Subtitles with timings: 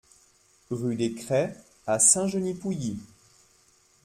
[0.71, 1.55] Rue des Crêts
[1.85, 2.97] à Saint-Genis-Pouilly